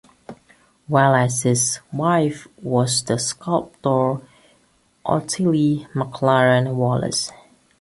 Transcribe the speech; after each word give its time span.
Wallace's 0.87 1.79
wife 1.93 2.47
was 2.63 3.03
the 3.03 3.19
sculptor 3.19 4.19
Ottilie 5.05 5.85
Maclaren 5.93 6.73
Wallace. 6.75 7.31